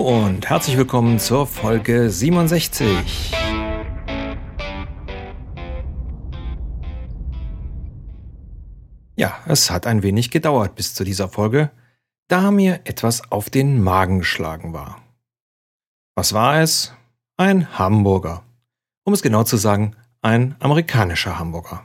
[0.00, 3.32] und herzlich willkommen zur Folge 67.
[9.14, 11.70] Ja, es hat ein wenig gedauert bis zu dieser Folge,
[12.26, 15.00] da mir etwas auf den Magen geschlagen war.
[16.16, 16.92] Was war es?
[17.36, 18.42] Ein Hamburger.
[19.04, 21.84] Um es genau zu sagen, ein amerikanischer Hamburger,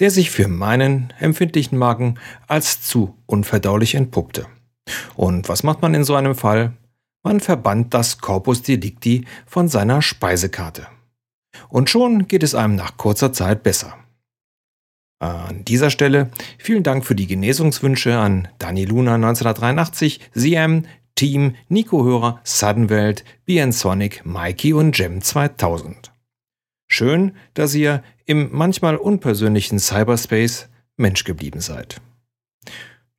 [0.00, 4.48] der sich für meinen empfindlichen Magen als zu unverdaulich entpuppte.
[5.14, 6.72] Und was macht man in so einem Fall?
[7.26, 10.86] Man verbannt das Corpus Delicti von seiner Speisekarte.
[11.68, 13.98] Und schon geht es einem nach kurzer Zeit besser.
[15.18, 22.04] An dieser Stelle vielen Dank für die Genesungswünsche an Dani Luna 1983, CM, Team, Nico
[22.04, 26.12] Hörer, Suddenwelt, BN Sonic, Mikey und Gem 2000.
[26.86, 32.00] Schön, dass ihr im manchmal unpersönlichen Cyberspace Mensch geblieben seid.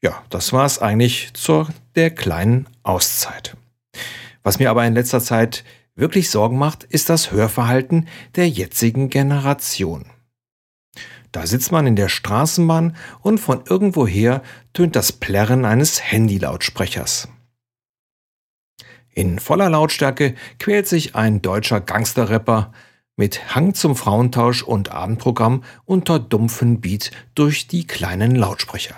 [0.01, 3.57] Ja, das war es eigentlich zur der kleinen Auszeit.
[4.43, 5.63] Was mir aber in letzter Zeit
[5.95, 10.05] wirklich Sorgen macht, ist das Hörverhalten der jetzigen Generation.
[11.31, 14.41] Da sitzt man in der Straßenbahn und von irgendwoher
[14.73, 17.27] tönt das Plärren eines Handylautsprechers.
[19.13, 22.71] In voller Lautstärke quält sich ein deutscher Gangsterrapper
[23.15, 28.95] mit Hang zum Frauentausch und Abendprogramm unter dumpfen Beat durch die kleinen Lautsprecher.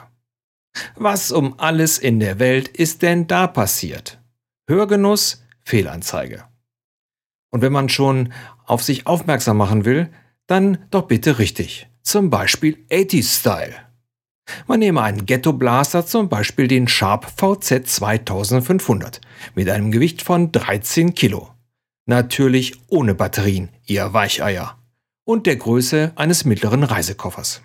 [0.96, 4.20] Was um alles in der Welt ist denn da passiert?
[4.70, 6.44] Hörgenuss, Fehlanzeige.
[7.50, 8.32] Und wenn man schon
[8.66, 10.12] auf sich aufmerksam machen will,
[10.46, 11.90] dann doch bitte richtig.
[12.04, 13.74] Zum Beispiel 80s Style.
[14.68, 19.22] Man nehme einen Ghetto Blaster, zum Beispiel den Sharp VZ 2500,
[19.56, 21.50] mit einem Gewicht von 13 Kilo.
[22.06, 24.78] Natürlich ohne Batterien, ihr Weicheier.
[25.24, 27.64] Und der Größe eines mittleren Reisekoffers.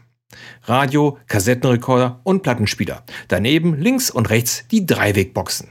[0.63, 3.05] Radio, Kassettenrekorder und Plattenspieler.
[3.29, 5.69] Daneben links und rechts die Dreiwegboxen.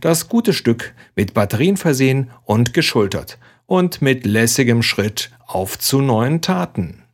[0.00, 6.40] Das gute Stück mit Batterien versehen und geschultert und mit lässigem Schritt auf zu neuen
[6.40, 7.04] Taten.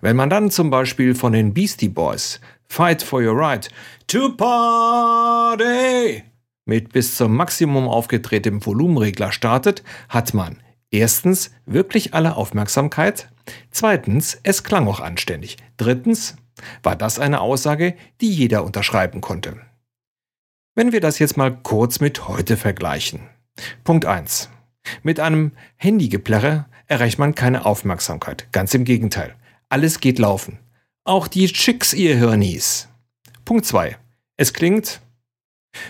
[0.00, 3.68] Wenn man dann zum Beispiel von den Beastie Boys Fight for Your Right
[4.06, 6.22] to Party
[6.64, 10.58] mit bis zum Maximum aufgedrehtem Volumenregler startet, hat man
[10.90, 13.30] erstens wirklich alle Aufmerksamkeit,
[13.70, 16.36] zweitens es klang auch anständig, drittens
[16.82, 19.56] war das eine Aussage, die jeder unterschreiben konnte.
[20.78, 23.18] Wenn wir das jetzt mal kurz mit heute vergleichen.
[23.82, 24.48] Punkt 1.
[25.02, 28.46] Mit einem Handygeplärre erreicht man keine Aufmerksamkeit.
[28.52, 29.34] Ganz im Gegenteil.
[29.68, 30.60] Alles geht laufen.
[31.02, 32.88] Auch die Chicks, ihr Hirnis.
[33.44, 33.98] Punkt 2.
[34.36, 35.00] Es klingt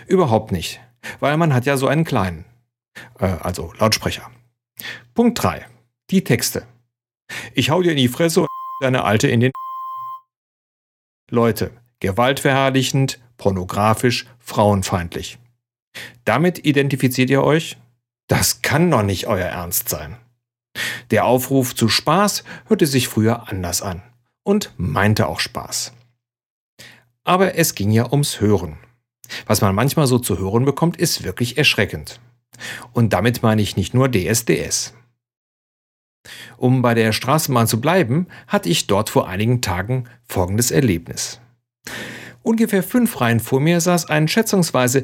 [0.07, 0.81] überhaupt nicht,
[1.21, 2.47] weil man hat ja so einen kleinen.
[3.19, 4.31] Äh, also Lautsprecher.
[5.13, 5.67] Punkt 3.
[6.09, 6.67] Die Texte.
[7.53, 8.49] Ich hau dir in die Fresse und
[8.81, 9.53] deine Alte in den
[11.31, 15.39] Leute, gewaltverherrlichend, pornografisch, frauenfeindlich.
[16.25, 17.77] Damit identifiziert ihr euch?
[18.27, 20.17] Das kann doch nicht euer Ernst sein.
[21.11, 24.03] Der Aufruf zu Spaß hörte sich früher anders an
[24.43, 25.93] und meinte auch Spaß.
[27.25, 28.79] Aber es ging ja ums Hören.
[29.47, 32.21] Was man manchmal so zu hören bekommt, ist wirklich erschreckend.
[32.93, 34.95] Und damit meine ich nicht nur DSDS.
[36.57, 41.41] Um bei der Straßenbahn zu bleiben, hatte ich dort vor einigen Tagen folgendes Erlebnis.
[42.49, 45.03] Ungefähr fünf Reihen vor mir saß ein schätzungsweise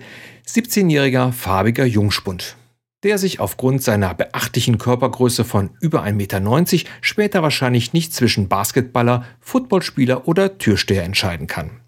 [0.49, 2.57] 17-jähriger farbiger Jungspund
[3.03, 9.27] der sich aufgrund seiner beachtlichen Körpergröße von über 1,90 Meter später wahrscheinlich nicht zwischen Basketballer,
[9.41, 11.83] Footballspieler oder Türsteher entscheiden kann.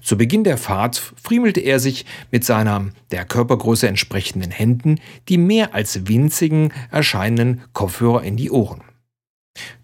[0.00, 5.76] Zu Beginn der Fahrt friemelte er sich mit seiner der Körpergröße entsprechenden Händen die mehr
[5.76, 8.82] als winzigen erscheinenden Kopfhörer in die Ohren.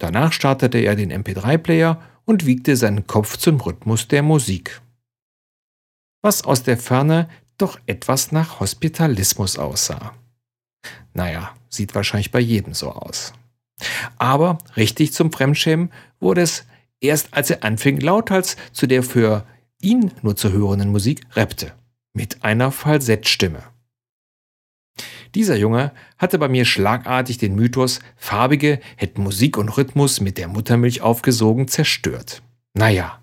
[0.00, 4.80] Danach startete er den MP3-Player und wiegte seinen Kopf zum Rhythmus der Musik.
[6.22, 7.28] Was aus der Ferne
[7.58, 10.14] doch etwas nach Hospitalismus aussah.
[11.12, 13.32] Naja, sieht wahrscheinlich bei jedem so aus.
[14.16, 16.64] Aber richtig zum Fremdschämen wurde es
[17.00, 19.44] erst, als er anfing, lauthals zu der für
[19.80, 21.72] ihn nur zu hörenden Musik rappte.
[22.14, 23.62] Mit einer Falsettstimme.
[25.34, 30.48] Dieser Junge hatte bei mir schlagartig den Mythos, Farbige hätten Musik und Rhythmus mit der
[30.48, 32.42] Muttermilch aufgesogen, zerstört.
[32.74, 33.17] Naja,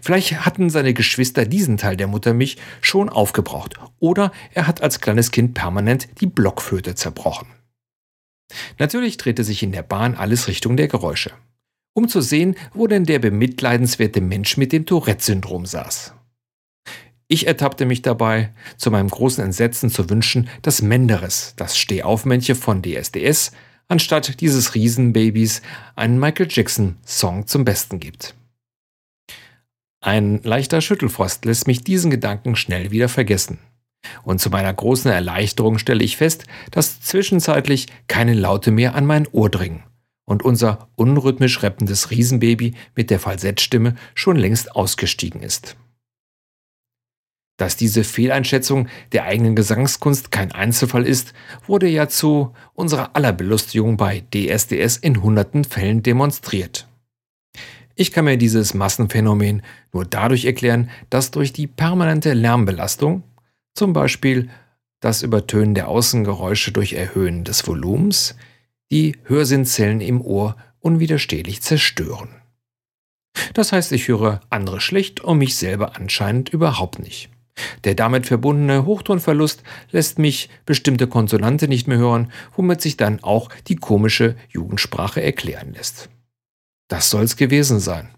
[0.00, 5.30] Vielleicht hatten seine Geschwister diesen Teil der Muttermilch schon aufgebraucht oder er hat als kleines
[5.30, 7.48] Kind permanent die Blockflöte zerbrochen.
[8.78, 11.32] Natürlich drehte sich in der Bahn alles Richtung der Geräusche,
[11.94, 16.12] um zu sehen, wo denn der bemitleidenswerte Mensch mit dem Tourette-Syndrom saß.
[17.26, 22.82] Ich ertappte mich dabei, zu meinem großen Entsetzen zu wünschen, dass Menderes, das Stehaufmännchen von
[22.82, 23.52] DSDS,
[23.88, 25.62] anstatt dieses Riesenbabys
[25.96, 28.34] einen Michael Jackson-Song zum Besten gibt.
[30.04, 33.58] Ein leichter Schüttelfrost lässt mich diesen Gedanken schnell wieder vergessen.
[34.22, 39.26] Und zu meiner großen Erleichterung stelle ich fest, dass zwischenzeitlich keine Laute mehr an mein
[39.28, 39.82] Ohr dringen
[40.26, 45.74] und unser unrhythmisch rappendes Riesenbaby mit der Falsettstimme schon längst ausgestiegen ist.
[47.56, 51.32] Dass diese Fehleinschätzung der eigenen Gesangskunst kein Einzelfall ist,
[51.66, 56.88] wurde ja zu unserer aller Belustigung bei DSDS in hunderten Fällen demonstriert.
[57.96, 59.62] Ich kann mir dieses Massenphänomen
[59.92, 63.22] nur dadurch erklären, dass durch die permanente Lärmbelastung,
[63.74, 64.50] zum Beispiel
[65.00, 68.36] das Übertönen der Außengeräusche durch Erhöhen des Volumens,
[68.90, 72.30] die Hörsinnzellen im Ohr unwiderstehlich zerstören.
[73.52, 77.30] Das heißt, ich höre andere schlecht und mich selber anscheinend überhaupt nicht.
[77.84, 83.48] Der damit verbundene Hochtonverlust lässt mich bestimmte Konsonante nicht mehr hören, womit sich dann auch
[83.68, 86.08] die komische Jugendsprache erklären lässt.
[86.88, 88.08] Das soll's gewesen sein.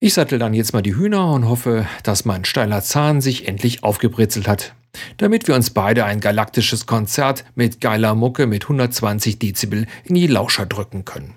[0.00, 3.84] Ich sattel dann jetzt mal die Hühner und hoffe, dass mein steiler Zahn sich endlich
[3.84, 4.74] aufgebritzelt hat,
[5.18, 10.26] damit wir uns beide ein galaktisches Konzert mit geiler Mucke mit 120 Dezibel in die
[10.26, 11.34] Lauscher drücken können.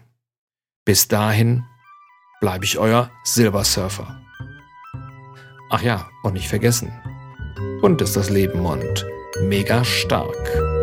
[0.83, 1.63] Bis dahin
[2.41, 4.21] bleibe ich euer Silversurfer.
[5.69, 6.91] Ach ja, und nicht vergessen.
[7.81, 9.05] Und ist das Leben und
[9.41, 10.74] mega stark.